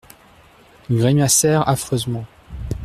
Ils 0.89 0.97
grimacèrent 0.97 1.61
affreusement. 1.69 2.25